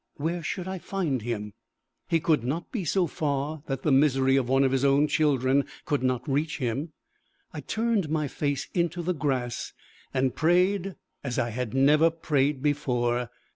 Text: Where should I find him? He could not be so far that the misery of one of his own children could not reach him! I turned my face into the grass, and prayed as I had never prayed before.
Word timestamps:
Where 0.15 0.41
should 0.41 0.67
I 0.67 0.79
find 0.79 1.21
him? 1.21 1.53
He 2.09 2.19
could 2.19 2.43
not 2.43 2.71
be 2.71 2.85
so 2.85 3.05
far 3.05 3.61
that 3.67 3.83
the 3.83 3.91
misery 3.91 4.35
of 4.35 4.49
one 4.49 4.63
of 4.63 4.71
his 4.71 4.83
own 4.83 5.07
children 5.07 5.63
could 5.85 6.01
not 6.01 6.27
reach 6.27 6.57
him! 6.57 6.91
I 7.53 7.59
turned 7.59 8.09
my 8.09 8.27
face 8.27 8.67
into 8.73 9.03
the 9.03 9.13
grass, 9.13 9.73
and 10.11 10.33
prayed 10.35 10.95
as 11.23 11.37
I 11.37 11.49
had 11.51 11.75
never 11.75 12.09
prayed 12.09 12.63
before. 12.63 13.29